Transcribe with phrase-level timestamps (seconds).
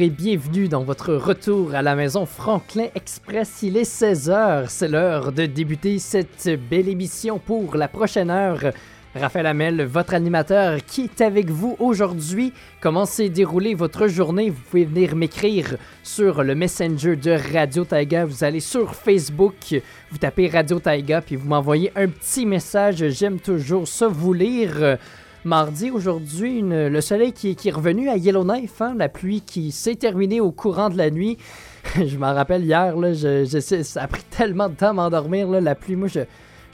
[0.00, 3.62] et bienvenue dans votre retour à la maison Franklin Express.
[3.62, 8.72] Il est 16h, c'est l'heure de débuter cette belle émission pour la prochaine heure.
[9.14, 12.52] Raphaël Hamel, votre animateur, qui est avec vous aujourd'hui?
[12.80, 14.50] Comment s'est déroulée votre journée?
[14.50, 18.24] Vous pouvez venir m'écrire sur le Messenger de Radio Taiga.
[18.24, 19.74] Vous allez sur Facebook,
[20.10, 23.08] vous tapez Radio Taiga, puis vous m'envoyez un petit message.
[23.10, 24.98] J'aime toujours ça vous lire.
[25.44, 30.40] Mardi, aujourd'hui, le soleil qui, est revenu à Yellowknife, hein, la pluie qui s'est terminée
[30.40, 31.36] au courant de la nuit.
[31.96, 35.96] je m'en rappelle hier, je, ça a pris tellement de temps à m'endormir, la pluie.
[35.96, 36.20] Moi, je,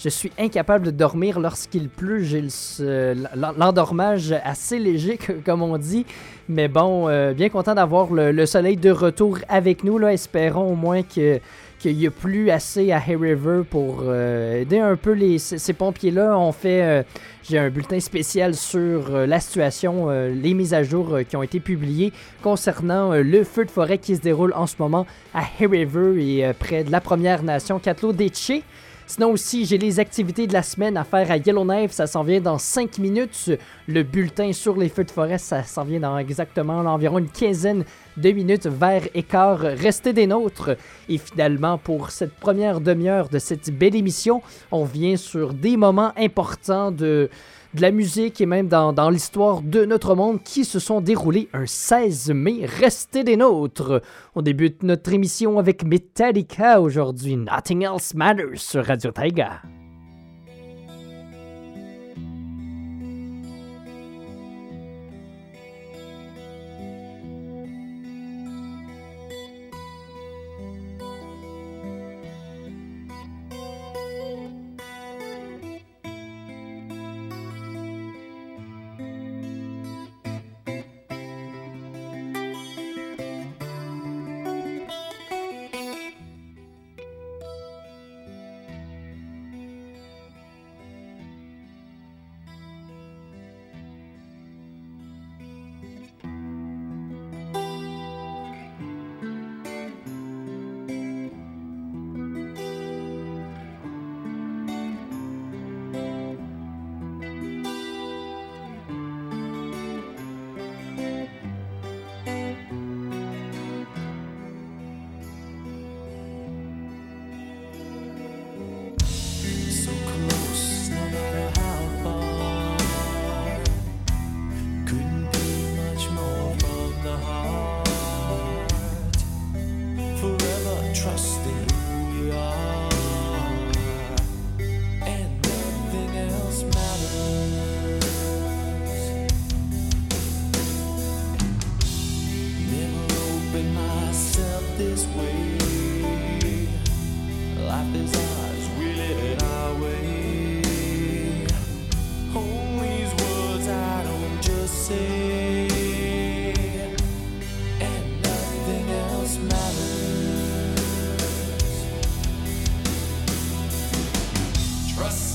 [0.03, 2.23] je suis incapable de dormir lorsqu'il pleut.
[2.23, 2.43] J'ai
[3.35, 6.07] l'endormage assez léger, comme on dit.
[6.49, 9.99] Mais bon, euh, bien content d'avoir le, soleil de retour avec nous.
[10.07, 11.39] Espérons au moins que
[11.81, 15.73] qu'il n'y a plus assez à Hay River pour euh, aider un peu les, ces,
[15.73, 16.39] pompiers-là.
[16.39, 17.03] On fait, euh,
[17.43, 22.13] j'ai un bulletin spécial sur la situation, les mises à jour qui ont été publiées
[22.43, 26.53] concernant le feu de forêt qui se déroule en ce moment à Hay River et
[26.53, 28.63] près de la Première Nation, Catlo Deche.
[29.11, 31.91] Sinon aussi, j'ai les activités de la semaine à faire à Yellowknife.
[31.91, 33.51] Ça s'en vient dans 5 minutes.
[33.89, 37.85] Le bulletin sur les feux de forêt, ça s'en vient dans exactement environ une quinzaine
[38.21, 39.61] de minutes vers écart.
[39.61, 40.77] Restez des nôtres.
[41.09, 46.13] Et finalement, pour cette première demi-heure de cette belle émission, on vient sur des moments
[46.17, 47.31] importants de
[47.75, 51.49] de la musique et même dans, dans l'histoire de notre monde qui se sont déroulés
[51.53, 52.65] un 16 mai.
[52.65, 54.03] Restez des nôtres.
[54.35, 57.37] On débute notre émission avec Metallica aujourd'hui.
[57.37, 59.63] Nothing Else Matters sur Radio Taiga.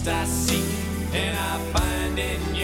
[0.07, 0.63] I seek
[1.13, 2.54] and I find it.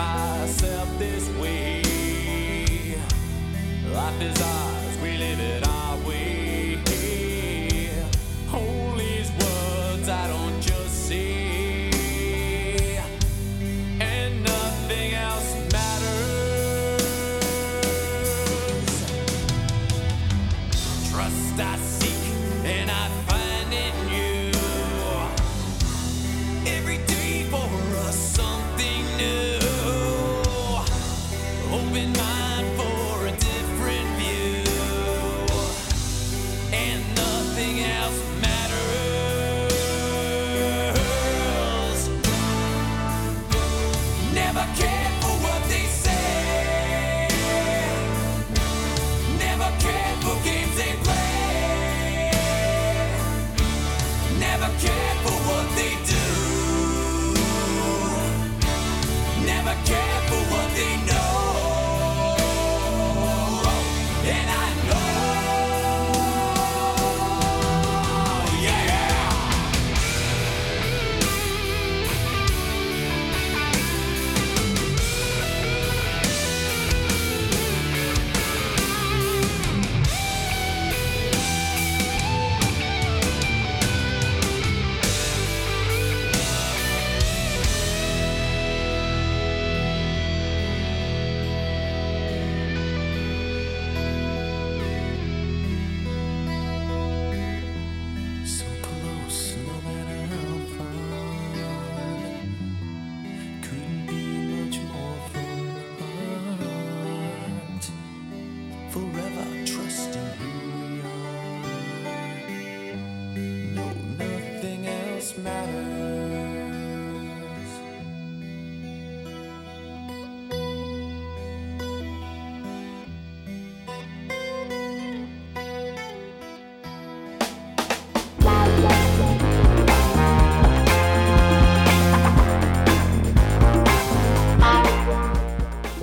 [0.00, 1.82] Myself this way.
[3.92, 5.89] Life is ours, we live it our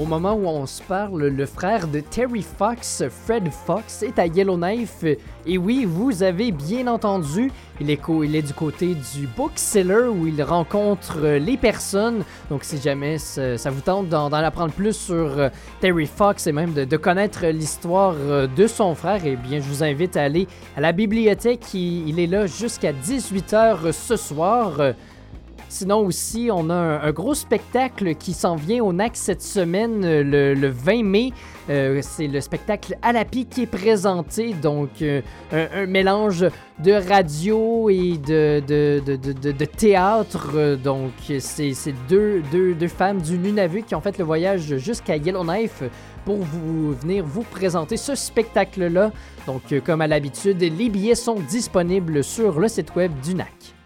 [0.08, 5.04] moment où on se parle, le frère de Terry Fox, Fred Fox, est à Yellowknife.
[5.46, 7.52] Et oui, vous avez bien entendu,
[7.82, 12.24] il est, du côté du bookseller où il rencontre euh, les personnes.
[12.50, 15.50] Donc si jamais ça, vous tente d'en apprendre plus sur euh,
[15.82, 19.68] Terry Fox et même de, de connaître l'histoire euh, de son frère, eh bien je
[19.68, 21.74] vous invite à aller à la bibliothèque.
[21.74, 24.94] Il, il est là jusqu'à 18h ce soir.
[25.70, 30.24] Sinon aussi, on a un, gros spectacle qui s'en vient au NAC cette semaine, euh,
[30.24, 31.34] le, le 20 mai.
[31.70, 35.22] Euh, c'est le spectacle Alapi qui est présenté, donc euh,
[35.52, 36.46] un, mélange
[36.80, 40.78] de radio et de, théâtre.
[40.82, 41.74] Donc c'est
[42.08, 45.84] deux, deux, femmes du Nunavut qui ont fait le voyage jusqu'à Yellowknife
[46.24, 46.40] pour
[47.02, 49.12] venir vous présenter ce spectacle-là.
[49.46, 53.77] Donc comme à l'habitude, les billets sont disponibles sur le site web du NAC.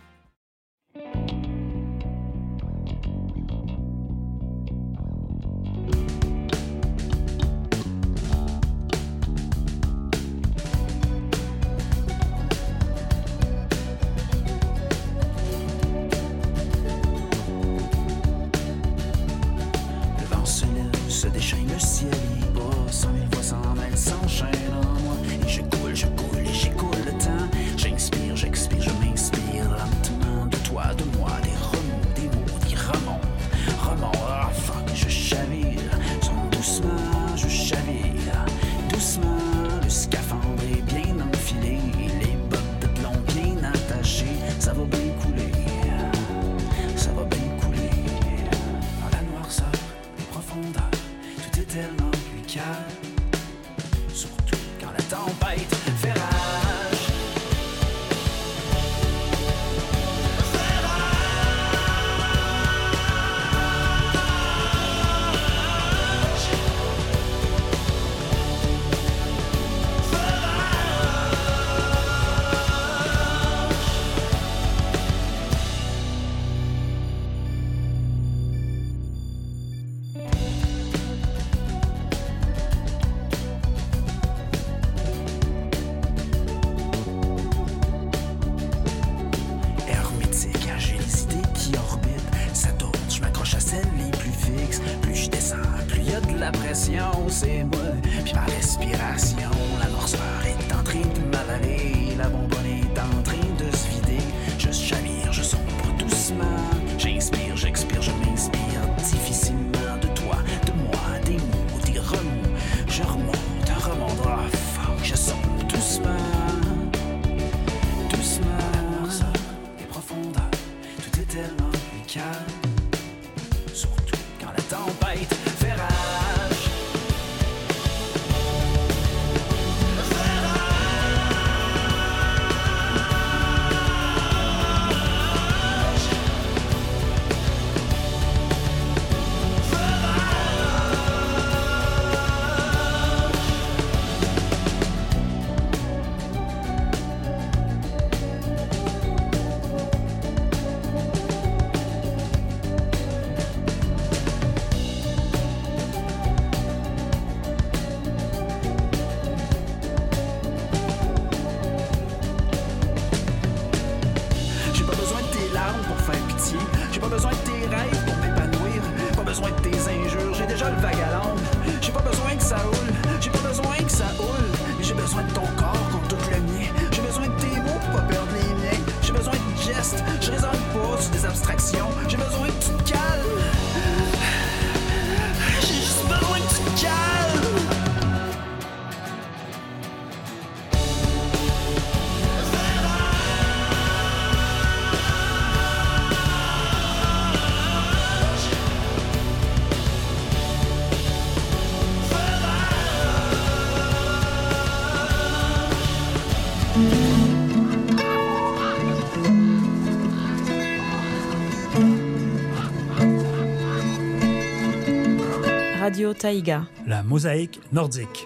[215.92, 216.68] Radio Taïga.
[216.88, 218.26] La mosaïque nordique.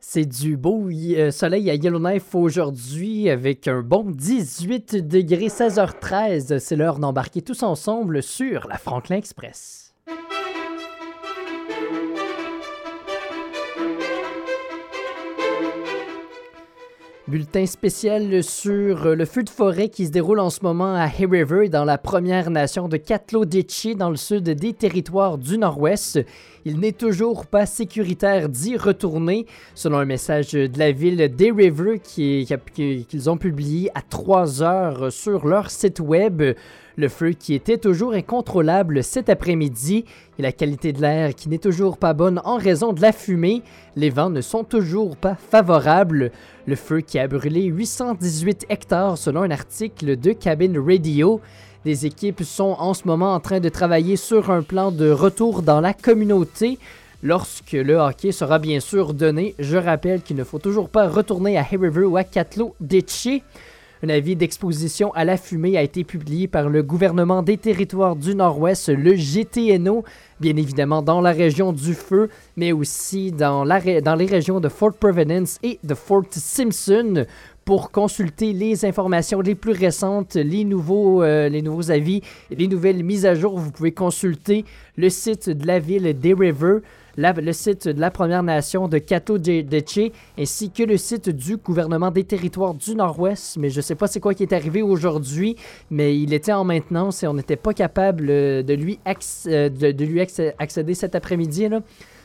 [0.00, 6.58] C'est du beau euh, soleil à Yellowknife aujourd'hui avec un bon 18 degrés 16h13.
[6.58, 9.83] C'est l'heure d'embarquer tous ensemble sur la Franklin Express.
[17.26, 21.24] Bulletin spécial sur le feu de forêt qui se déroule en ce moment à Hay
[21.24, 26.20] River dans la première nation de Katloditchi dans le sud des territoires du nord-ouest.
[26.66, 32.00] Il n'est toujours pas sécuritaire d'y retourner, selon un message de la ville d'Hay River
[32.02, 36.42] qui- qui- qu'ils ont publié à 3 heures sur leur site web.
[36.96, 40.04] Le feu qui était toujours incontrôlable cet après-midi
[40.38, 43.62] et la qualité de l'air qui n'est toujours pas bonne en raison de la fumée.
[43.96, 46.30] Les vents ne sont toujours pas favorables.
[46.66, 51.40] Le feu qui a brûlé 818 hectares selon un article de Cabin Radio.
[51.84, 55.60] Des équipes sont en ce moment en train de travailler sur un plan de retour
[55.60, 56.78] dans la communauté.
[57.22, 61.58] Lorsque le hockey sera bien sûr donné, je rappelle qu'il ne faut toujours pas retourner
[61.58, 63.42] à Hay ou à Catlo Ditchy.
[64.02, 68.34] Un avis d'exposition à la fumée a été publié par le gouvernement des territoires du
[68.34, 70.04] Nord-Ouest, le GTNO,
[70.40, 74.92] bien évidemment dans la région du Feu, mais aussi dans, dans les régions de Fort
[74.92, 77.24] Providence et de Fort Simpson.
[77.64, 83.02] Pour consulter les informations les plus récentes, les nouveaux, euh, les nouveaux avis les nouvelles
[83.02, 84.66] mises à jour, vous pouvez consulter
[84.98, 86.80] le site de la ville des River,
[87.16, 92.10] le site de la Première Nation de Cato Deche, ainsi que le site du gouvernement
[92.10, 93.56] des territoires du Nord-Ouest.
[93.56, 95.56] Mais je ne sais pas c'est quoi qui est arrivé aujourd'hui,
[95.90, 98.98] mais il était en maintenance et on n'était pas capable euh, de lui,
[99.46, 101.68] euh, de, lui acc- accéder cet après-midi.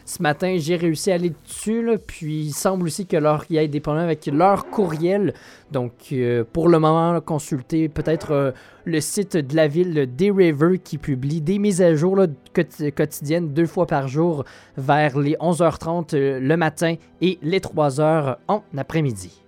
[0.10, 3.68] Ce matin, j'ai réussi à aller dessus, puis il semble aussi que leur, y ait
[3.68, 5.36] des problèmes avec leur courriel.
[5.70, 8.52] Donc, euh, pour le moment, consultez peut-être euh,
[8.86, 12.18] le site de la ville des River qui publie des mises à jour
[12.96, 14.46] quotidiennes deux fois par jour
[14.78, 19.44] vers les 11h30 euh, le matin et les 3h en après-midi.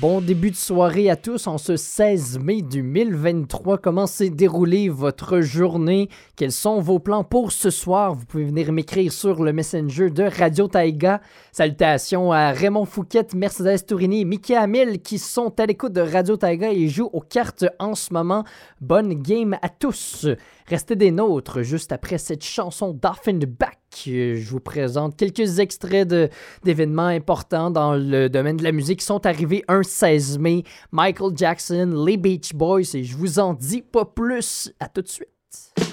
[0.00, 3.78] Bon début de soirée à tous en ce 16 mai 2023.
[3.78, 6.08] Comment s'est déroulée votre journée?
[6.36, 8.14] Quels sont vos plans pour ce soir?
[8.14, 11.20] Vous pouvez venir m'écrire sur le messenger de Radio Taïga.
[11.50, 16.36] Salutations à Raymond Fouquet, Mercedes Tourini et Mickey Hamil qui sont à l'écoute de Radio
[16.36, 18.44] Taïga et jouent aux cartes en ce moment.
[18.80, 20.28] Bonne game à tous.
[20.68, 22.96] Restez des nôtres juste après cette chanson.
[23.04, 26.08] Euh, Je vous présente quelques extraits
[26.62, 30.62] d'événements importants dans le domaine de la musique qui sont arrivés un 16 mai.
[30.92, 34.72] Michael Jackson, les Beach Boys et je vous en dis pas plus.
[34.80, 35.87] À tout de suite.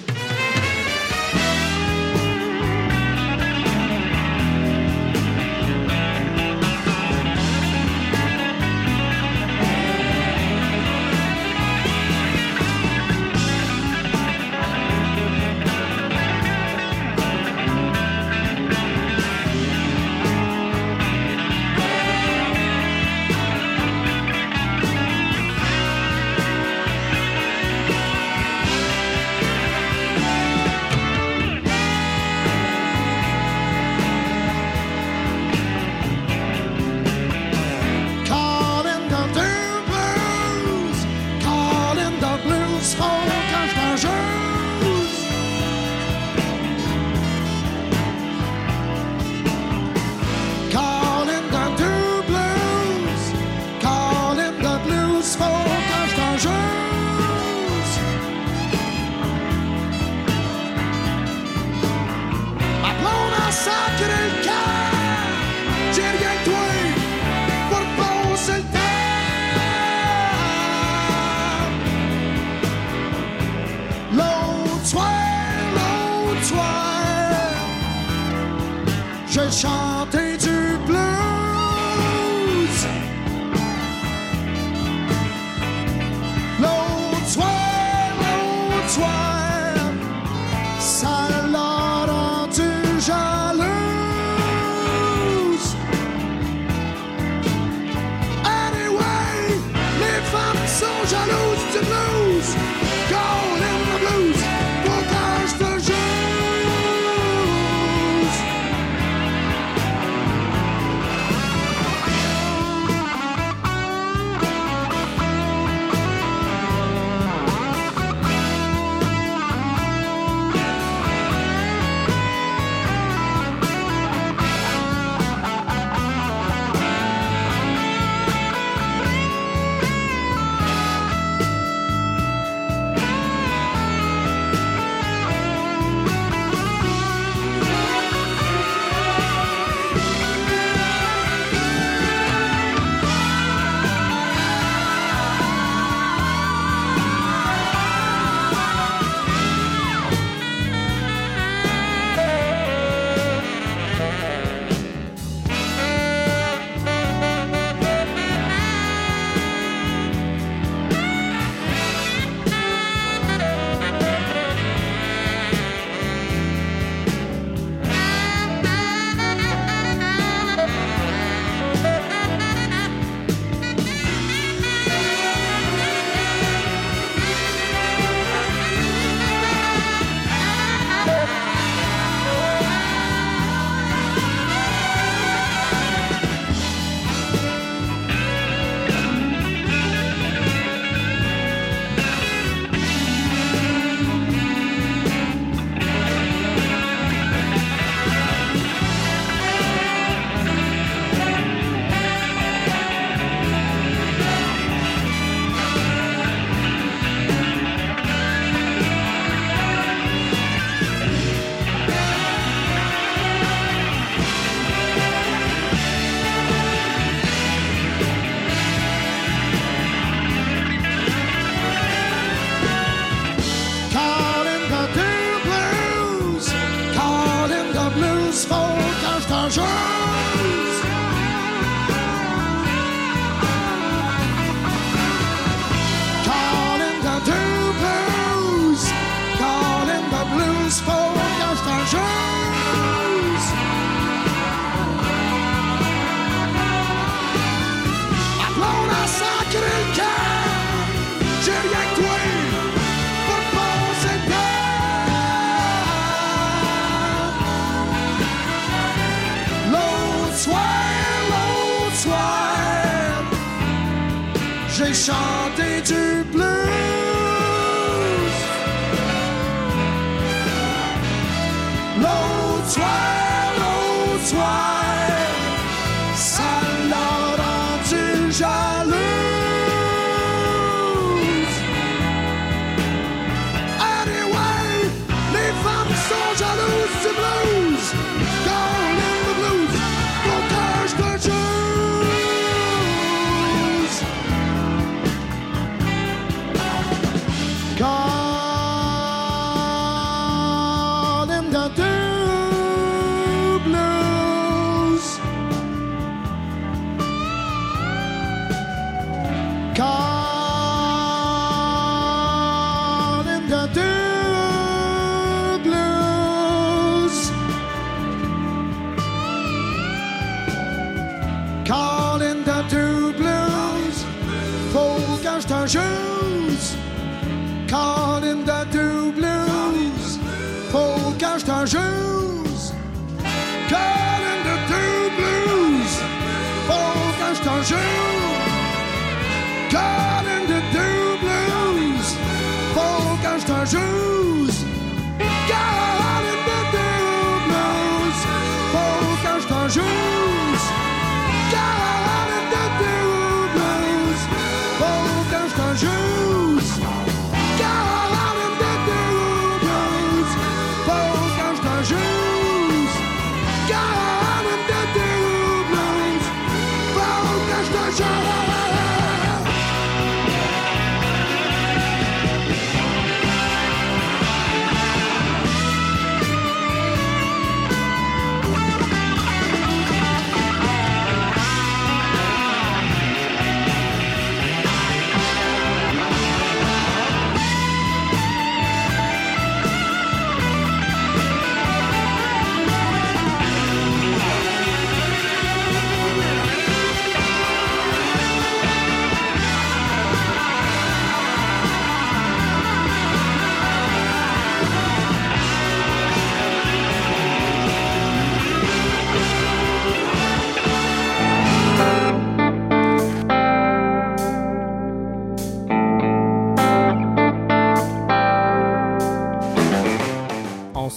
[79.35, 79.94] je chante.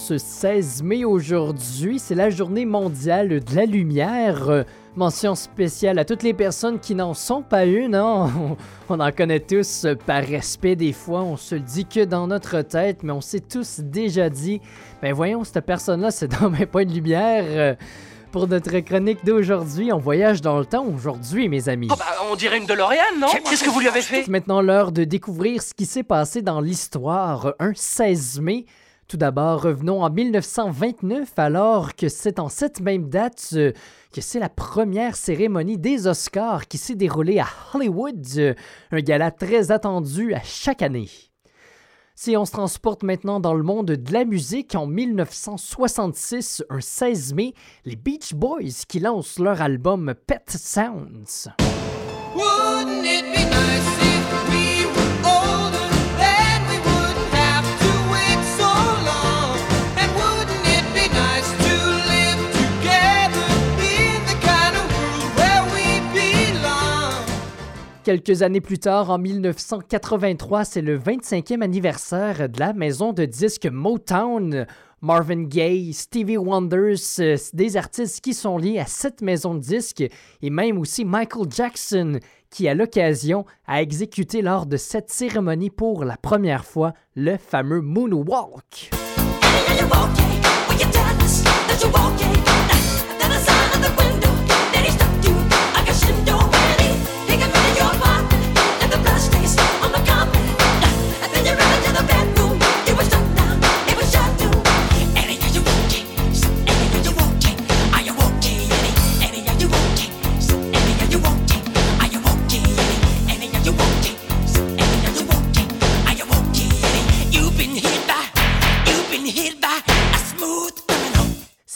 [0.09, 4.49] Ce 16 mai aujourd'hui, c'est la journée mondiale de la lumière.
[4.49, 4.63] Euh,
[4.95, 7.93] mention spéciale à toutes les personnes qui n'en sont pas une.
[7.93, 8.31] hein.
[8.89, 11.21] On, en connaît tous euh, par respect des fois.
[11.21, 14.61] On se le dit que dans notre tête, mais on s'est tous déjà dit,
[15.03, 17.43] ben voyons, cette personne-là, c'est dans même pas une lumière.
[17.47, 17.75] Euh,
[18.31, 21.89] Pour notre chronique d'aujourd'hui, on voyage dans le temps aujourd'hui, mes amis.
[21.91, 23.27] Oh bah, on dirait une DeLorean, non?
[23.47, 24.23] Qu'est-ce que vous lui avez fait?
[24.23, 28.65] C'est maintenant l'heure de découvrir ce qui s'est passé dans l'histoire un 16 mai.
[29.09, 33.71] Tout d'abord, revenons en 1929, alors que c'est en cette même date euh,
[34.13, 38.53] que c'est la première cérémonie des Oscars qui s'est déroulée à Hollywood, euh,
[38.91, 41.09] un gala très attendu à chaque année.
[42.13, 47.33] Si on se transporte maintenant dans le monde de la musique, en 1966, un 16
[47.33, 51.49] mai, les Beach Boys qui lancent leur album Pet Sounds.
[68.09, 73.67] Quelques années plus tard, en 1983, c'est le 25e anniversaire de la maison de disques
[73.71, 74.65] Motown.
[75.03, 76.95] Marvin Gaye, Stevie Wonder,
[77.53, 80.03] des artistes qui sont liés à cette maison de disques,
[80.41, 82.19] et même aussi Michael Jackson,
[82.49, 87.81] qui à l'occasion a exécuté lors de cette cérémonie pour la première fois le fameux
[87.81, 88.89] Moonwalk.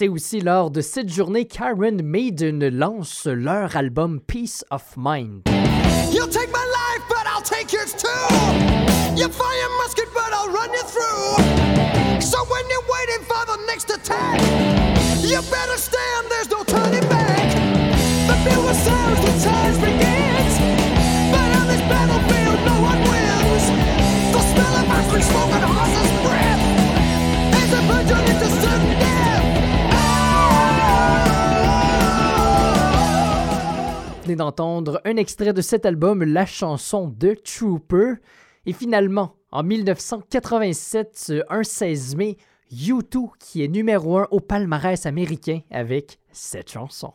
[0.03, 5.43] C'est aussi lors de cette journée Karen Maiden lance leur album Peace of Mind.
[6.11, 8.09] You'll take my life, but I'll take yours too.
[9.15, 12.19] You fire your musket, but I'll run you through.
[12.19, 14.41] So when you're waiting for the next attack,
[15.21, 16.27] you better stand.
[16.29, 17.55] There's no turning back.
[18.27, 20.53] The fewer sounds, the times begins.
[21.31, 23.65] But on this battlefield, no one wins.
[24.35, 26.52] The smell of ice cream, smoke, and horses' breath.
[34.35, 38.15] D'entendre un extrait de cet album, la chanson de Trooper.
[38.65, 42.37] Et finalement, en 1987, un 16 mai,
[42.71, 47.11] U2 qui est numéro 1 au palmarès américain avec cette chanson.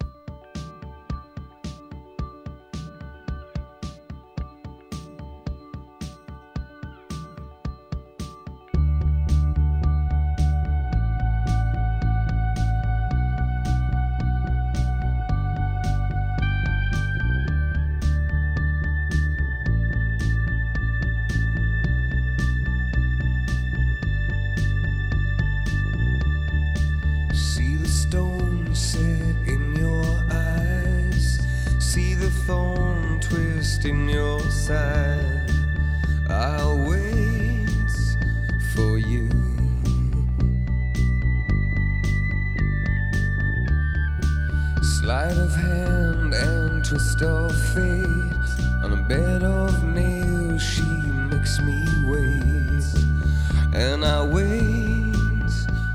[53.80, 55.14] And I wait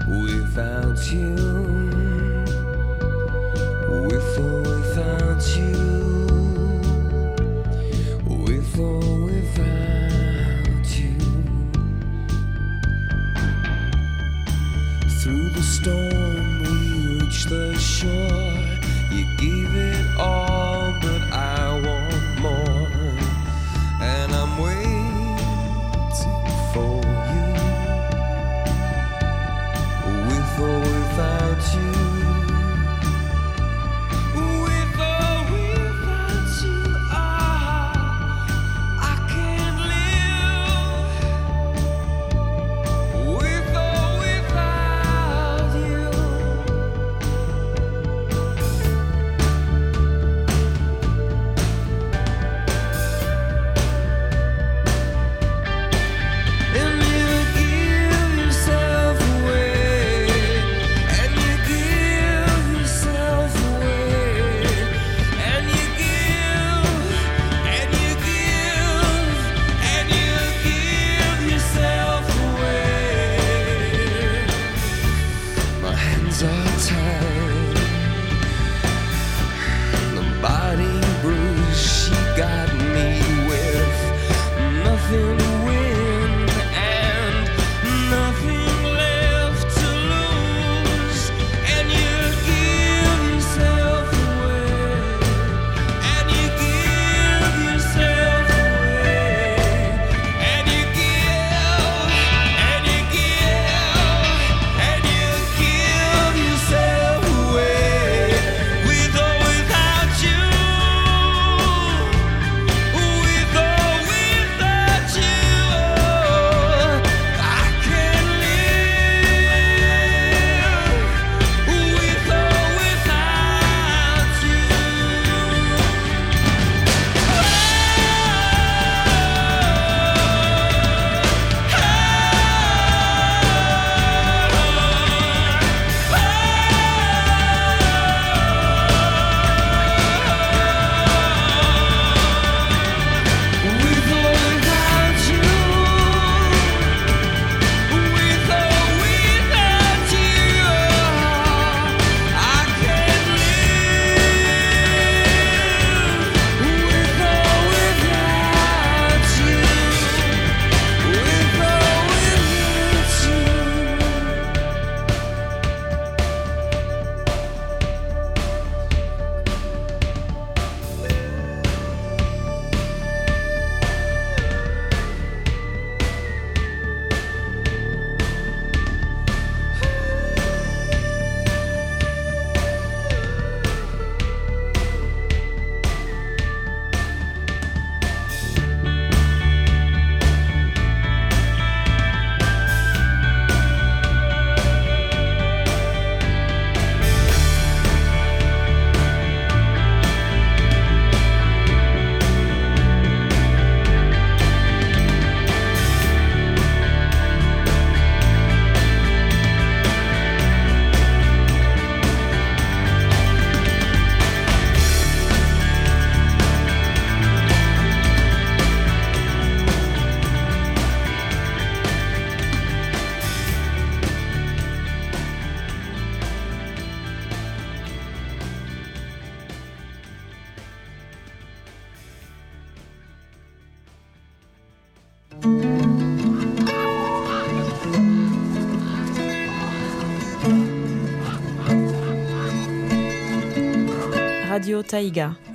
[0.07, 1.52] without you.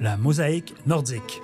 [0.00, 1.40] La mosaïque nordique.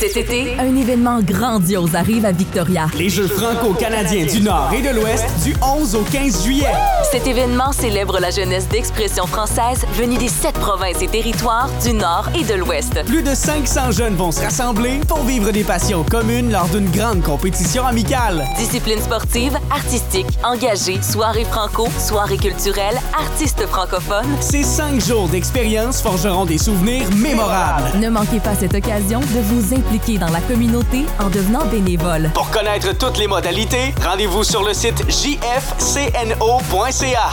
[0.00, 2.86] Cet été, un événement grandiose arrive à Victoria.
[2.96, 6.72] Les Jeux franco-canadiens du Nord et de l'Ouest du 11 au 15 juillet.
[7.12, 12.30] Cet événement célèbre la jeunesse d'expression française venue des sept provinces et territoires du Nord
[12.34, 13.04] et de l'Ouest.
[13.04, 17.22] Plus de 500 jeunes vont se rassembler pour vivre des passions communes lors d'une grande
[17.22, 18.46] compétition amicale.
[18.56, 24.34] Disciplines sportives, artistiques, engagées, soirées franco, soirées culturelles, artistes francophones.
[24.40, 27.98] Ces cinq jours d'expérience forgeront des souvenirs mémorables.
[27.98, 32.30] Ne manquez pas cette occasion de vous impliquer dans la communauté en devenant bénévole.
[32.32, 36.40] Pour connaître toutes les modalités, rendez-vous sur le site jfcno.ca.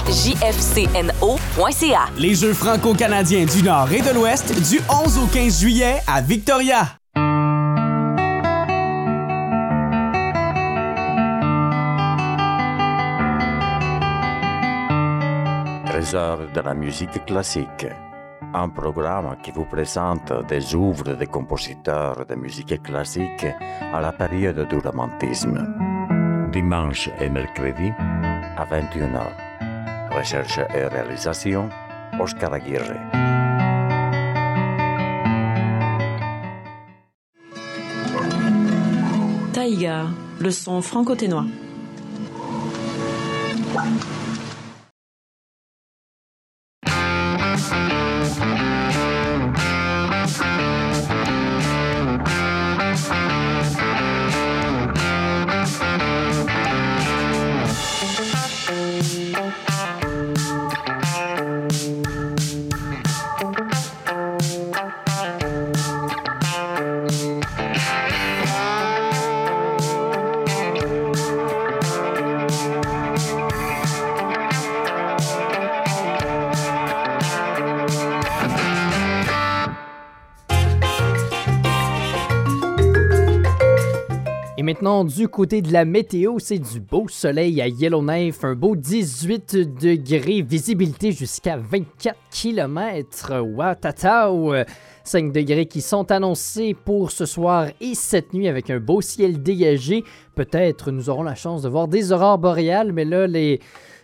[0.07, 1.99] jfcno.ca.
[2.17, 6.87] Les Jeux franco-canadiens du Nord et de l'Ouest du 11 au 15 juillet à Victoria.
[15.85, 17.85] Trésor de la musique classique.
[18.53, 23.45] Un programme qui vous présente des œuvres de compositeurs de musique classique
[23.93, 25.67] à la période du romantisme.
[26.51, 27.91] Dimanche et mercredi
[28.57, 30.17] à 21h.
[30.17, 31.69] Recherche et réalisation,
[32.19, 32.95] Oscar Aguirre.
[39.53, 40.05] Taïga,
[40.39, 41.45] le son franco-ténois.
[85.03, 90.41] Du côté de la météo, c'est du beau soleil à Yellowknife, un beau 18 degrés,
[90.41, 93.39] visibilité jusqu'à 24 km.
[93.39, 94.53] Watatao!
[95.03, 99.41] 5 degrés qui sont annoncés pour ce soir et cette nuit avec un beau ciel
[99.41, 100.03] dégagé.
[100.35, 103.61] Peut-être nous aurons la chance de voir des aurores boréales, mais là, les,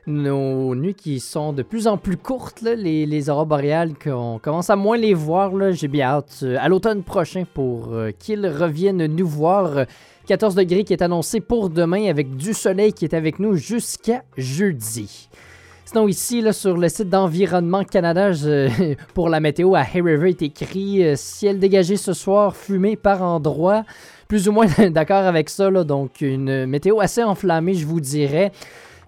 [0.08, 4.70] nos nuits qui sont de plus en plus courtes, les, les aurores boréales, qu'on commence
[4.70, 5.52] à moins les voir.
[5.72, 9.86] J'ai bien hâte euh, à l'automne prochain pour euh, qu'ils reviennent nous voir.
[10.28, 14.24] 14 degrés qui est annoncé pour demain avec du soleil qui est avec nous jusqu'à
[14.38, 15.30] jeudi.
[15.86, 18.32] Sinon, ici, là, sur le site d'Environnement Canada,
[19.14, 23.22] pour la météo à Hay River, est écrit euh, ciel dégagé ce soir, fumée par
[23.22, 23.84] endroits.
[24.30, 28.52] Plus ou moins d'accord avec ça, là, donc une météo assez enflammée, je vous dirais.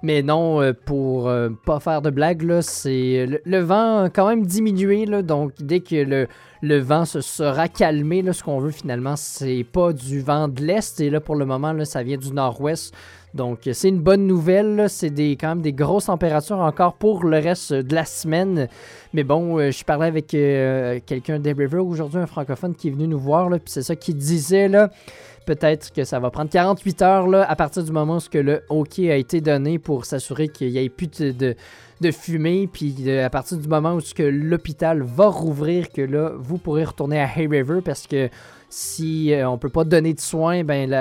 [0.04, 4.46] Mais non, euh, pour euh, pas faire de blague, c'est le, le vent quand même
[4.46, 6.28] diminué, là, donc dès que le,
[6.66, 11.00] le vent se sera calmé, ce qu'on veut finalement, c'est pas du vent de l'est,
[11.00, 12.94] et là pour le moment, ça vient du nord-ouest.
[13.36, 17.74] Donc c'est une bonne nouvelle, c'est quand même des grosses températures encore pour le reste
[17.74, 18.70] de la semaine.
[19.14, 22.92] Mais bon, euh, je parlais avec euh, quelqu'un des River aujourd'hui, un francophone qui est
[22.92, 24.90] venu nous voir, puis c'est ça qu'il disait là.
[25.46, 29.00] Peut-être que ça va prendre 48 heures là, à partir du moment où le OK
[29.00, 31.56] a été donné pour s'assurer qu'il n'y ait plus de,
[32.12, 32.68] fumée.
[32.72, 37.26] Puis à partir du moment où l'hôpital va rouvrir, que là, vous pourrez retourner à
[37.26, 38.30] Hay River parce que
[38.70, 40.92] si euh, on peut pas donner de soins, ben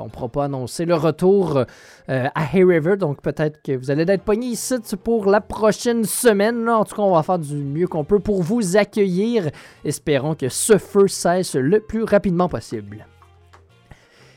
[0.00, 1.64] on ne pourra pas annoncer le retour euh,
[2.08, 2.96] à Hay River.
[2.96, 6.64] Donc peut-être que vous allez être pogné ici pour la prochaine semaine.
[6.64, 6.78] là.
[6.78, 9.50] En tout cas, on va faire du mieux qu'on peut pour vous accueillir.
[9.84, 13.06] Espérons que ce feu cesse le plus rapidement possible.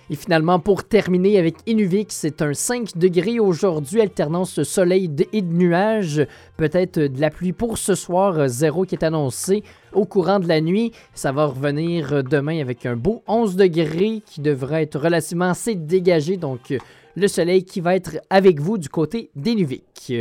[0.10, 5.54] Et finalement, pour terminer avec Inuvik, c'est un 5 degrés aujourd'hui, alternance soleil et de
[5.54, 6.26] nuages.
[6.56, 10.48] Peut-être de la pluie pour ce soir, euh, zéro qui est annoncé au courant de
[10.48, 10.94] la nuit.
[11.14, 15.76] Ça va revenir euh, demain avec un beau 11 degrés qui devrait être relativement assez
[15.76, 16.38] dégagé.
[16.38, 16.78] Donc, euh,
[17.18, 20.14] le soleil qui va être avec vous du côté d'Inuvik.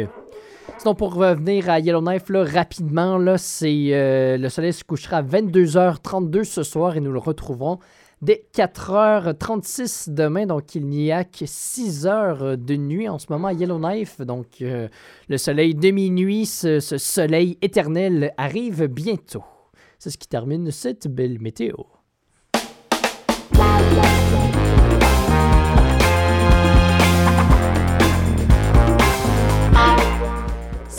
[0.78, 6.96] Sinon, pour revenir à Yellowknife, rapidement, là, le soleil se couchera à 22h32 ce soir
[6.96, 7.78] et nous le retrouverons
[8.26, 10.46] dès 4h36 demain.
[10.46, 14.20] Donc, il n'y a que 6 heures de nuit en ce moment à Yellowknife.
[14.20, 14.88] Donc, euh,
[15.28, 19.44] le soleil de minuit, ce, ce soleil éternel arrive bientôt.
[20.00, 21.76] C'est ce qui termine cette belle météo.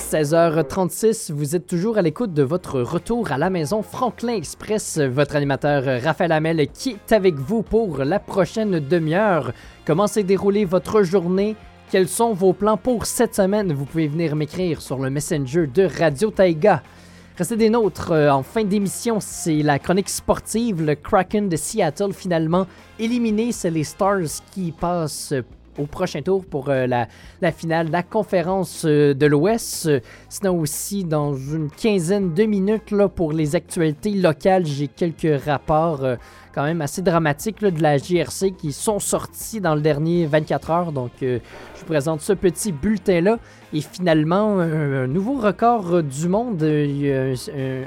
[0.10, 5.00] 16h36, vous êtes toujours à l'écoute de votre retour à la maison Franklin Express.
[5.00, 9.52] Votre animateur Raphaël Hamel qui est avec vous pour la prochaine demi-heure.
[9.86, 11.58] Comment s'est déroulée votre journée?
[11.92, 13.74] Quels sont vos plans pour cette semaine?
[13.74, 16.84] Vous pouvez venir m'écrire sur le Messenger de Radio Taiga.
[17.38, 18.14] Restez des nôtres.
[18.14, 20.86] euh, en fin d'émission, c'est la chronique sportive.
[20.86, 22.66] Le Kraken de Seattle finalement
[22.98, 23.52] éliminé.
[23.52, 25.34] C'est les Stars qui passent
[25.78, 29.90] au prochain tour pour euh, la, finale de la conférence euh, de l'Ouest.
[30.30, 36.04] Sinon aussi, dans une quinzaine de minutes, là, pour les actualités locales, j'ai quelques rapports
[36.04, 36.16] euh,
[36.54, 40.92] quand même assez dramatiques de la JRC qui sont sortis dans le dernier 24 heures.
[40.92, 41.40] Donc, je
[41.80, 43.38] vous présente ce petit bulletin-là.
[43.74, 46.64] Et finalement, un, nouveau record du monde.
[46.64, 47.36] Un-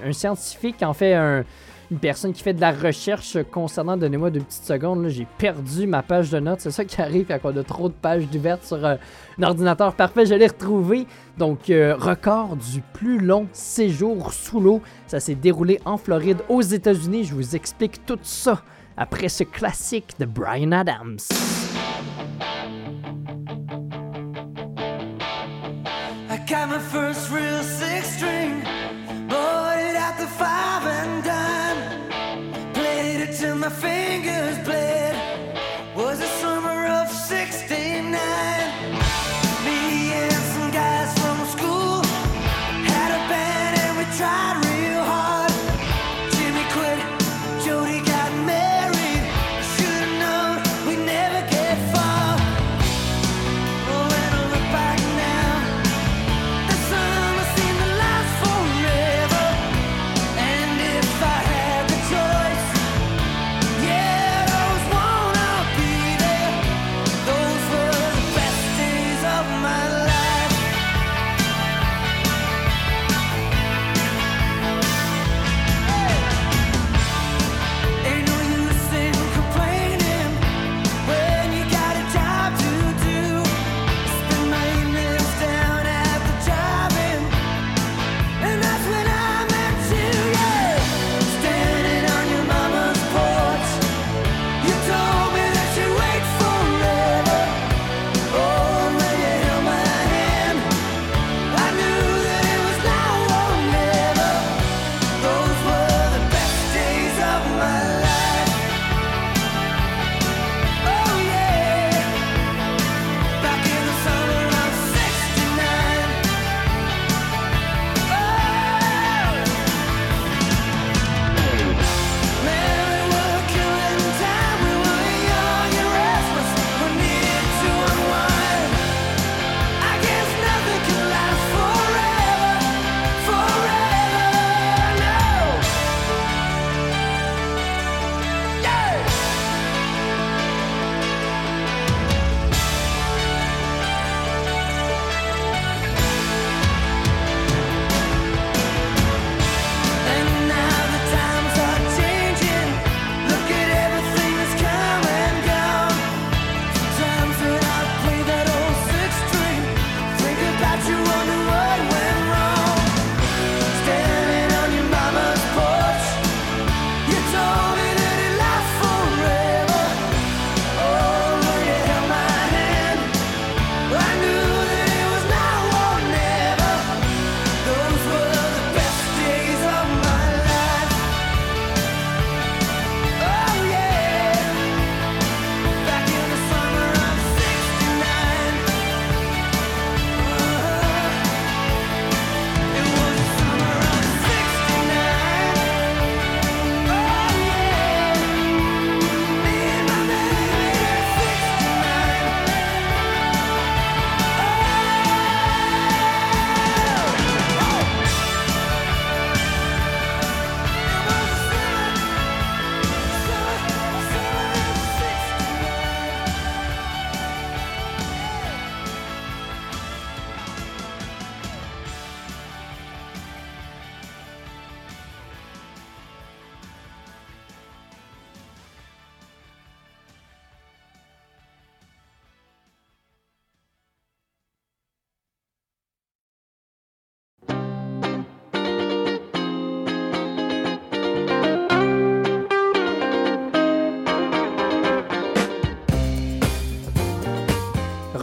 [0.07, 1.45] un scientifique, en fait, un-
[1.91, 6.03] une personne qui fait de la recherche concernant, donnez-moi deux petites secondes, j'ai perdu ma
[6.03, 6.61] page de notes.
[6.61, 8.95] C'est ça qui arrive quand on a trop de pages ouvertes sur euh,
[9.39, 9.95] un ordinateur.
[9.95, 11.07] Parfait, je l'ai retrouvé.
[11.37, 14.83] Donc, euh, record du plus long séjour sous l'eau.
[15.09, 17.25] Ça s'est déroulé en Floride, aux États-Unis.
[17.25, 18.63] Je vous explique tout ça
[18.97, 21.19] après ce classique de Brian Adams.
[33.71, 34.59] Fingers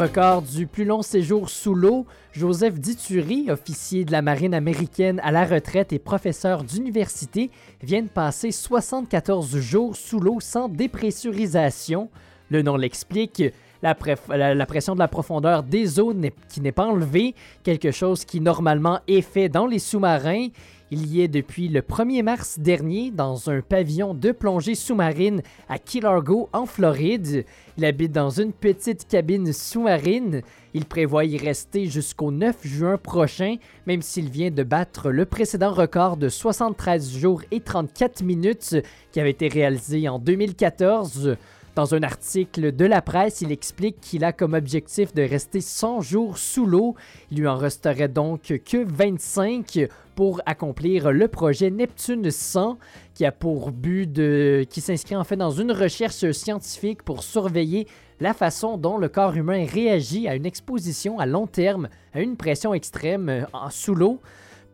[0.08, 5.34] Record du plus long séjour sous l'eau, Joseph Dituri, officier de la marine américaine à
[5.34, 7.52] la retraite et professeur d'université,
[7.84, 12.10] vient de passer 74 jours sous l'eau sans dépressurisation.
[12.50, 13.44] Le nom l'explique.
[13.84, 13.96] La,
[14.30, 16.14] la- pression de la profondeur des eaux
[16.48, 20.48] qui n'est pas enlevée, quelque chose qui normalement est fait dans les sous-marins.
[20.90, 25.80] Il y est depuis le 1er mars dernier dans un pavillon de plongée sous-marine à
[25.80, 27.44] Key Largo en Floride.
[27.78, 30.44] Il habite dans une petite cabine sous-marine.
[30.74, 35.74] Il prévoit y rester jusqu'au 9 juin prochain, même s'il vient de battre le précédent
[35.74, 38.78] record de 73 jours et 34 minutes
[39.12, 41.36] qui avait été réalisé en 2014.
[41.78, 46.02] Dans un article de la presse, il explique qu'il a comme objectif de rester 100
[46.02, 46.96] jours sous l'eau.
[47.30, 52.80] Il lui en resterait donc que 25 pour accomplir le projet Neptune 100
[53.14, 57.88] qui a pour but de qui s'inscrit en fait dans une recherche scientifique pour surveiller
[58.20, 62.38] la façon dont le corps humain réagit à une exposition à long terme à une
[62.38, 64.20] pression extrême sous l'eau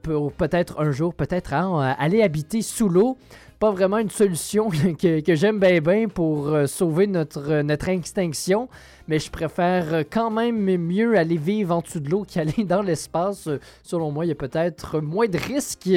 [0.04, 3.18] pour peut-être un jour peut-être aller habiter sous l'eau
[3.60, 4.70] pas vraiment une solution
[5.02, 8.70] que, j'aime bien pour euh, sauver notre, euh, notre extinction,
[9.08, 12.82] mais je préfère euh, quand même mieux aller vivre en dessous de l'eau qu'aller dans
[12.82, 13.50] l'espace.
[13.84, 15.90] Selon moi, il y a peut-être moins de risques,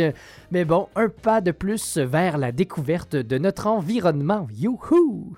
[0.50, 4.46] mais bon, un pas de plus vers la découverte de notre environnement.
[4.52, 5.36] Youhou!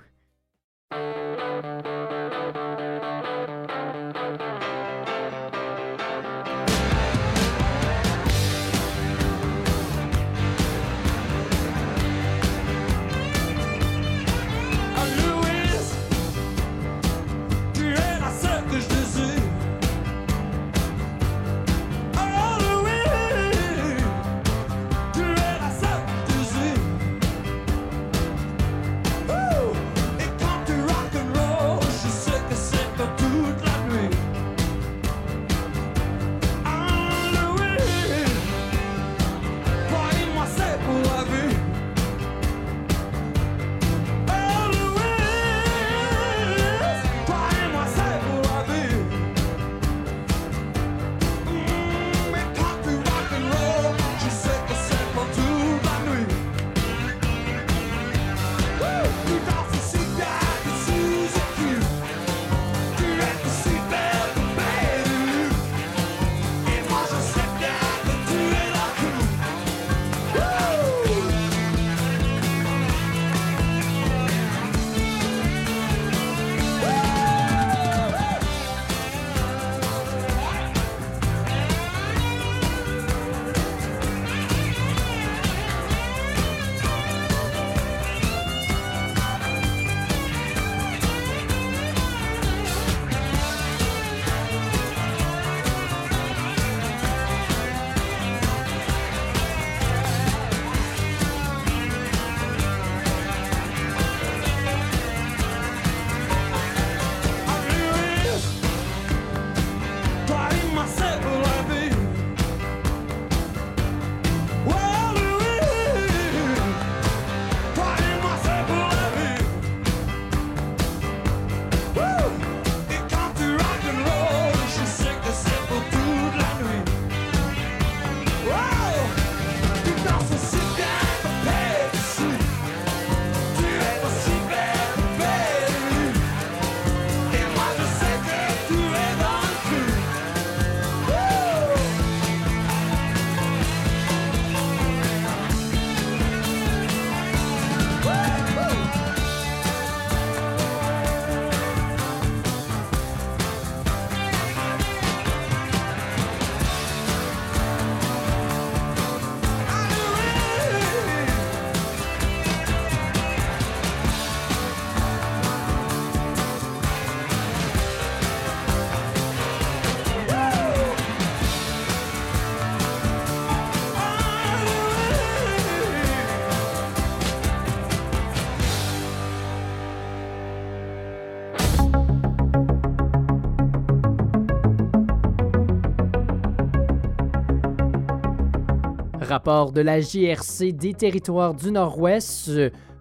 [189.39, 192.51] Rapport de la JRC des territoires du Nord-Ouest.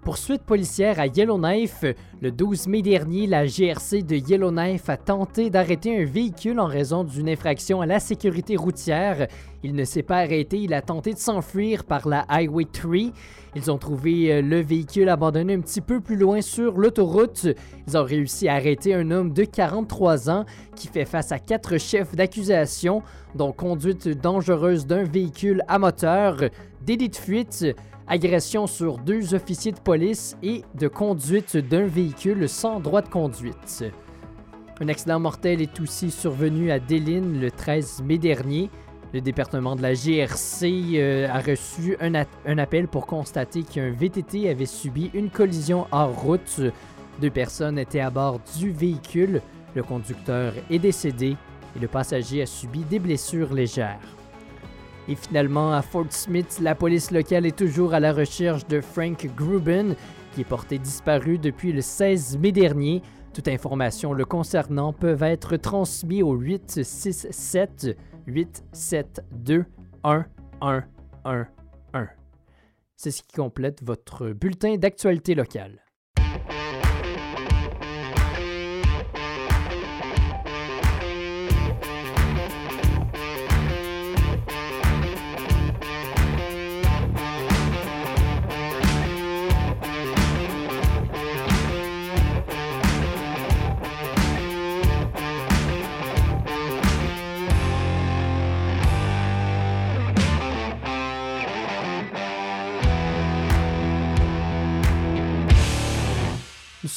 [0.04, 1.84] Poursuite policière à Yellowknife.
[2.20, 7.04] Le 12 mai dernier, la GRC de Yellowknife a tenté d'arrêter un véhicule en raison
[7.04, 9.28] d'une infraction à la sécurité routière.
[9.62, 13.12] Il ne s'est pas arrêté, il a tenté de s'enfuir par la Highway 3.
[13.54, 17.46] Ils ont trouvé euh, le véhicule abandonné un petit peu plus loin sur l'autoroute.
[17.86, 20.44] Ils ont réussi à arrêter un homme de 43 ans
[20.74, 23.00] qui fait face à quatre chefs d'accusation,
[23.36, 26.40] dont conduite dangereuse d'un véhicule à moteur,
[26.84, 27.64] délit de fuite,
[28.08, 32.07] agression sur deux officiers de police et de conduite d'un véhicule
[32.46, 33.84] sans droit de conduite.
[34.80, 38.70] Un accident mortel est aussi survenu à Déline le 13 mai dernier.
[39.12, 42.12] Le département de la GRC euh, a reçu un,
[42.46, 46.60] un appel pour constater qu'un VTT avait subi une collision hors route.
[47.20, 49.40] Deux personnes étaient à bord du véhicule.
[49.74, 51.36] Le conducteur est décédé
[51.76, 53.98] et le passager a subi des blessures légères.
[55.08, 59.26] Et finalement, à Fort Smith, la police locale est toujours à la recherche de Frank
[59.34, 59.96] Gruben,
[60.44, 63.02] porté disparu depuis le 16 mai dernier.
[63.32, 69.64] Toute information le concernant peuvent être transmis au 867 872
[70.04, 71.44] 1111.
[72.96, 75.78] C'est ce qui complète votre bulletin d'actualité locale.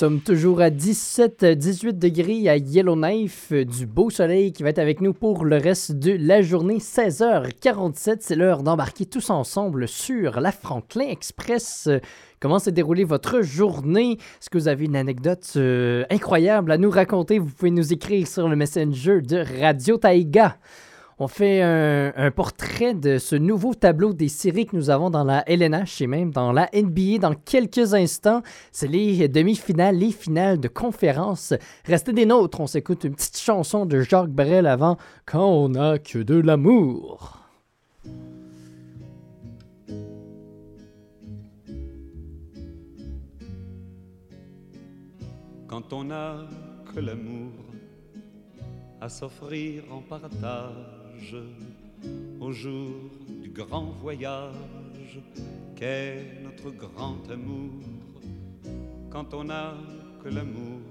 [0.02, 5.14] Sommes toujours à 17-18 degrés à Yellowknife, du beau soleil qui va être avec nous
[5.14, 6.80] pour le reste de la journée.
[6.80, 11.88] 16h47, c'est l'heure d'embarquer tous ensemble sur la Franklin Express.
[12.40, 14.14] Comment s'est déroulée votre journée?
[14.14, 17.38] Est-ce que vous avez une anecdote euh, incroyable à nous raconter?
[17.38, 20.58] Vous pouvez nous écrire sur le messenger de Radio Taïga.
[21.24, 25.48] On fait un, portrait de ce nouveau tableau des séries que nous avons dans la
[25.48, 28.42] LNH et même dans la NBA dans quelques instants.
[28.72, 31.54] C'est les demi-finales, les finales de conférence.
[31.86, 34.98] Restez des nôtres, on s'écoute une petite chanson de Jacques Brel avant
[35.28, 37.38] Quand on n'a que de l'amour.
[45.68, 46.36] quand on n'a
[46.94, 47.54] que l'amour
[49.00, 51.01] à s'offrir en partage
[52.40, 52.92] au jour
[53.42, 55.20] du grand voyage
[55.76, 57.82] qu'est notre grand amour.
[59.10, 59.74] Quand on n'a
[60.24, 60.82] que l'amour,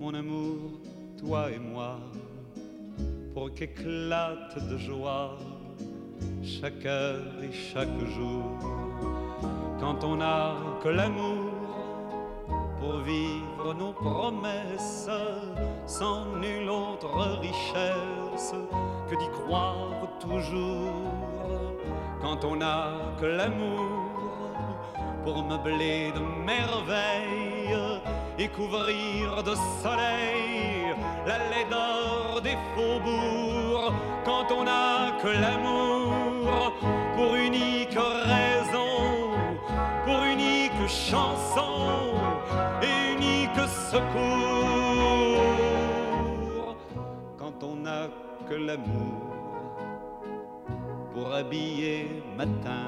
[0.00, 0.80] mon amour,
[1.18, 1.98] toi et moi,
[3.32, 5.38] pour qu'éclate de joie
[6.42, 8.58] chaque heure et chaque jour.
[9.80, 11.53] Quand on n'a que l'amour,
[12.84, 15.08] pour vivre nos promesses
[15.86, 18.54] sans nulle autre richesse
[19.08, 20.92] que d'y croire toujours.
[22.20, 22.88] Quand on n'a
[23.20, 24.10] que l'amour
[25.24, 28.00] pour meubler de merveilles
[28.38, 30.94] et couvrir de soleil
[31.26, 33.92] la laideur des faubourgs.
[34.24, 36.72] Quand on n'a que l'amour
[37.16, 37.98] pour unique
[38.32, 38.94] raison,
[40.04, 42.13] pour unique chanson
[47.38, 48.08] Quand on n'a
[48.48, 49.22] que l'amour
[51.12, 52.86] pour habiller matin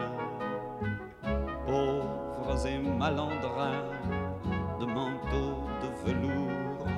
[1.65, 3.85] pauvres et malandrins
[4.81, 6.89] de manteaux de velours.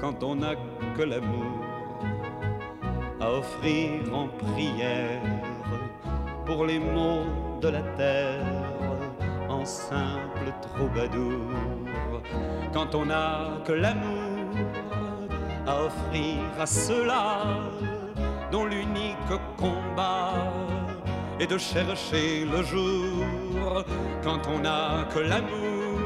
[0.00, 0.54] Quand on n'a
[0.96, 1.64] que l'amour
[3.20, 5.20] à offrir en prière
[6.46, 7.26] pour les maux
[7.60, 8.46] de la terre
[9.50, 11.42] en simple troubadour.
[12.72, 14.50] Quand on n'a que l'amour
[15.66, 17.42] à offrir à ceux-là
[18.52, 19.16] dont l'unique
[19.56, 20.34] combat
[21.40, 23.84] est de chercher le jour.
[24.22, 26.05] Quand on n'a que l'amour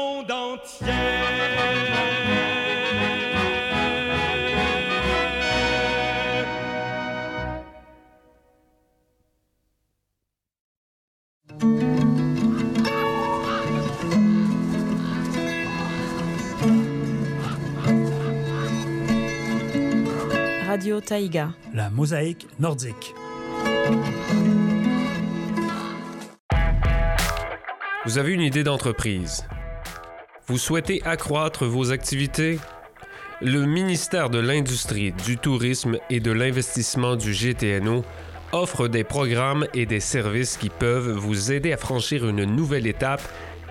[20.67, 21.53] Radio Taïga.
[21.73, 23.15] La mosaïque nordique.
[28.05, 29.43] Vous avez une idée d'entreprise.
[30.47, 32.59] Vous souhaitez accroître vos activités?
[33.41, 38.03] Le ministère de l'Industrie, du Tourisme et de l'Investissement du GTNO
[38.51, 43.21] offre des programmes et des services qui peuvent vous aider à franchir une nouvelle étape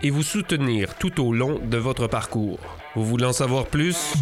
[0.02, 2.58] et vous soutenir tout au long de votre parcours.
[2.94, 4.14] Vous voulez en savoir plus?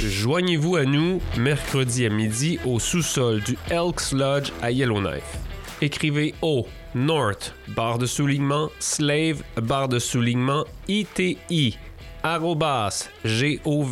[0.00, 5.38] Joignez-vous à nous mercredi à midi au sous-sol du Elks Lodge à Yellowknife.
[5.80, 11.78] Écrivez au North, barre de soulignement, slave, barre de soulignement, ITI,
[12.22, 13.86] arrobas, gov.nt.ca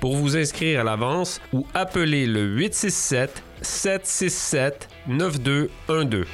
[0.00, 6.26] pour vous inscrire à l'avance ou appelez le 867 767 9212.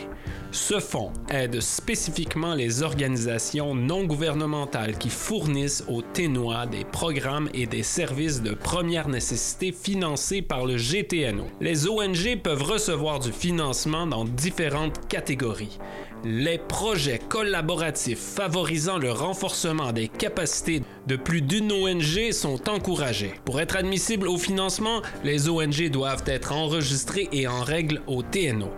[0.56, 7.66] Ce fonds aide spécifiquement les organisations non gouvernementales qui fournissent au Ténois des programmes et
[7.66, 11.44] des services de première nécessité financés par le GTNO.
[11.60, 15.78] Les ONG peuvent recevoir du financement dans différentes catégories.
[16.24, 23.34] Les projets collaboratifs favorisant le renforcement des capacités de plus d'une ONG sont encouragés.
[23.44, 28.72] Pour être admissibles au financement, les ONG doivent être enregistrées et en règle au TNO.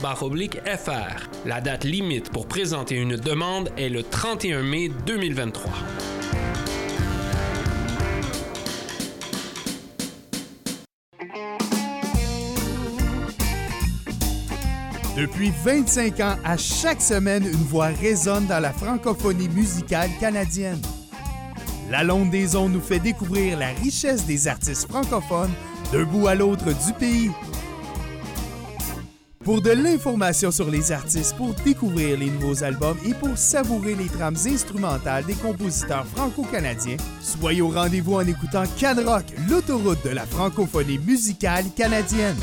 [0.76, 1.28] fr.
[1.46, 5.72] La date limite pour présenter une demande est le 31 mai 2023.
[15.18, 20.80] Depuis 25 ans, à chaque semaine, une voix résonne dans la francophonie musicale canadienne.
[21.90, 25.50] La Londe des Ondes nous fait découvrir la richesse des artistes francophones
[25.92, 27.32] d'un bout à l'autre du pays.
[29.42, 34.06] Pour de l'information sur les artistes, pour découvrir les nouveaux albums et pour savourer les
[34.06, 40.26] trames instrumentales des compositeurs franco-canadiens, soyez au rendez-vous en écoutant Can Rock, l'autoroute de la
[40.26, 42.36] francophonie musicale canadienne.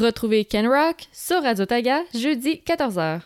[0.00, 3.20] Retrouvez Ken Rock sur Radio Taga jeudi 14h.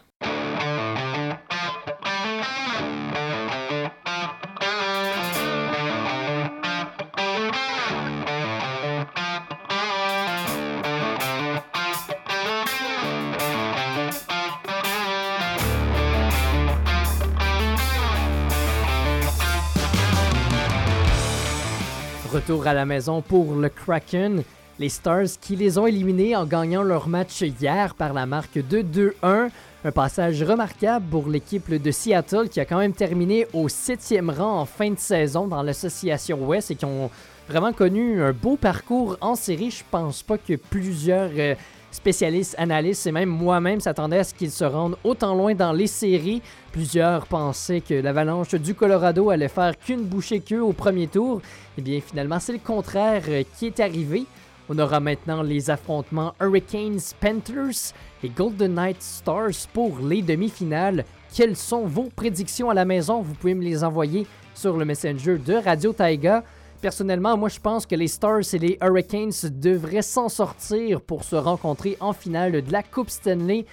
[22.33, 24.43] Retour à la maison pour le Kraken.
[24.81, 28.83] Les Stars qui les ont éliminés en gagnant leur match hier par la marque de
[28.83, 29.51] 2-1.
[29.85, 34.63] Un passage remarquable pour l'équipe de Seattle qui a quand même terminé au septième rang
[34.63, 37.09] en fin de saison dans l'association Ouest et qui ont
[37.49, 39.71] vraiment connu un beau parcours en série.
[39.71, 41.55] Je pense pas que plusieurs euh,
[41.93, 45.87] spécialistes, analystes et même moi-même s'attendaient à ce qu'ils se rendent autant loin dans les
[45.87, 46.43] séries.
[46.73, 51.41] Plusieurs pensaient que l'Avalanche du Colorado allait faire qu'une bouchée queue au premier tour.
[51.79, 54.25] Eh bien, finalement, c'est le contraire euh, qui est arrivé.
[54.69, 57.93] On aura maintenant les affrontements Hurricanes Panthers
[58.23, 61.05] et Golden Knight Stars pour les demi-finales.
[61.35, 63.21] Quelles sont vos prédictions à la maison?
[63.21, 66.45] Vous pouvez me les envoyer sur le Messenger de Radio Taiga.
[66.81, 71.37] Personnellement, moi je pense que les Stars et les Hurricanes devraient s'en sortir pour se
[71.37, 73.67] rencontrer en finale de la Coupe Stanley.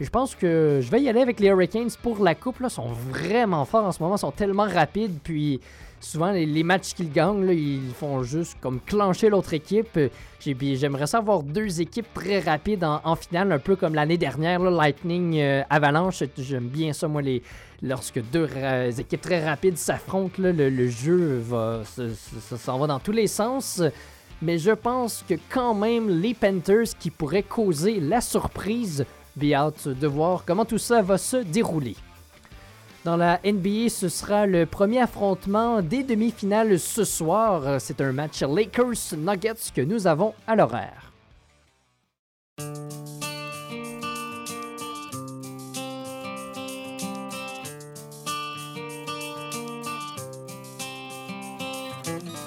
[0.00, 2.60] Je pense que je vais y aller avec les Hurricanes pour la coupe.
[2.60, 5.18] Là, sont vraiment forts en ce moment, sont tellement rapides.
[5.24, 5.60] Puis
[6.00, 9.98] souvent, les, matchs qu'ils gagnent, là, ils font juste comme clencher l'autre équipe.
[10.40, 15.36] J'aimerais ça avoir deux équipes très rapides en, finale, un peu comme l'année dernière, Lightning
[15.40, 16.22] euh, Avalanche.
[16.38, 17.42] J'aime bien ça, moi, les,
[17.82, 18.48] lorsque deux
[18.98, 21.82] équipes très rapides s'affrontent, le, le jeu va,
[22.56, 23.82] s'en va dans tous les sens.
[24.40, 29.04] Mais je pense que quand même, les Panthers qui pourraient causer la surprise,
[29.38, 31.96] bien hâte de voir comment tout ça va se dérouler.
[33.04, 37.80] Dans la NBA, ce sera le premier affrontement des demi-finales ce soir.
[37.80, 41.12] C'est un match Lakers-Nuggets que nous avons à l'horaire.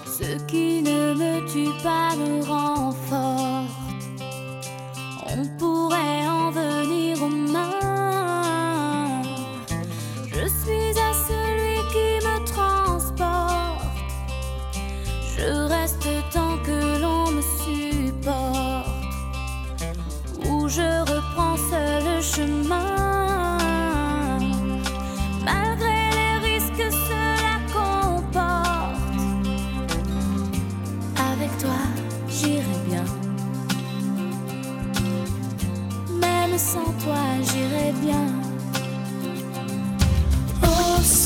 [0.05, 2.93] Ce qui ne me tue pas me rend.
[5.33, 6.30] On pourrait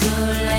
[0.06, 0.55] Au soleil,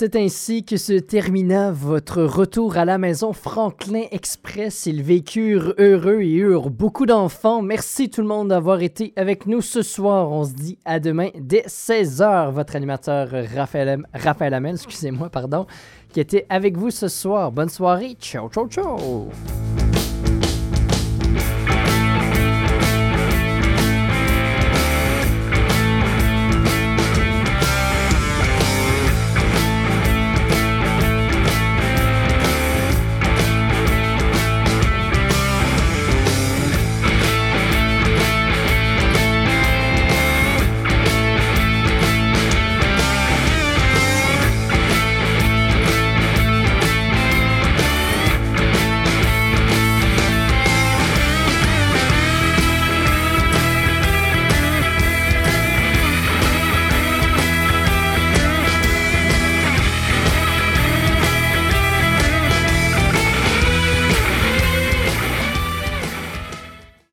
[0.00, 4.86] c'est ainsi que se termina votre retour à la maison Franklin Express.
[4.86, 7.60] Ils vécurent heureux et eurent beaucoup d'enfants.
[7.60, 10.32] Merci tout le monde d'avoir été avec nous ce soir.
[10.32, 12.50] On se dit à demain dès 16h.
[12.50, 15.66] Votre animateur Raphaël, Raphaël Hamel, excusez-moi, pardon,
[16.14, 17.52] qui était avec vous ce soir.
[17.52, 18.16] Bonne soirée.
[18.18, 19.28] Ciao, ciao, ciao.